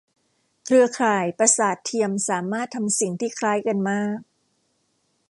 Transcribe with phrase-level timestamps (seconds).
[0.65, 4.19] เครือข่ายประสาทเทียมสามารถทำสิ่งที่คล้ายกันมาก